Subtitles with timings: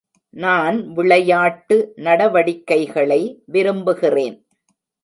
[0.29, 3.21] நான் விளையாட்டு நடவடிக்கைகளை
[3.45, 4.37] விரும்புகிறேன்.